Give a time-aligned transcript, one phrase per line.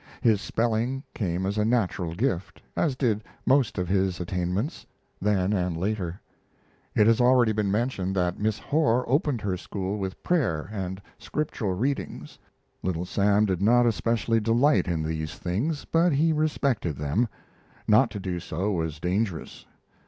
[0.21, 4.87] His spelling came as a natural gift, as did most of his attainments,
[5.21, 6.19] then and later.
[6.95, 11.75] It has already been mentioned that Miss Horr opened her school with prayer and Scriptural
[11.75, 12.39] readings.
[12.81, 17.27] Little Sam did not especially delight in these things, but he respected them.
[17.87, 19.67] Not to do so was dangerous.